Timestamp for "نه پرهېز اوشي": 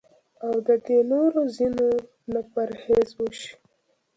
2.33-3.51